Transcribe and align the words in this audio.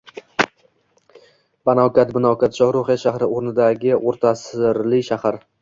Banokat, 1.71 2.15
Binokat- 2.17 2.57
Shaxruxiya 2.61 2.97
shahri 3.05 3.31
o‘rnidagi 3.37 3.95
o‘rta 4.01 4.33
asrli 4.39 5.07
shahar. 5.13 5.43